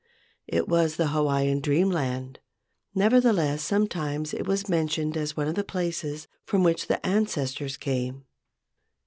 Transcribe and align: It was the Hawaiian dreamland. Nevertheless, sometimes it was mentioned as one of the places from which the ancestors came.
It 0.47 0.67
was 0.67 0.95
the 0.95 1.09
Hawaiian 1.09 1.59
dreamland. 1.59 2.39
Nevertheless, 2.95 3.61
sometimes 3.61 4.33
it 4.33 4.47
was 4.47 4.67
mentioned 4.67 5.15
as 5.15 5.37
one 5.37 5.47
of 5.47 5.53
the 5.53 5.63
places 5.63 6.27
from 6.43 6.63
which 6.63 6.87
the 6.87 7.05
ancestors 7.05 7.77
came. 7.77 8.25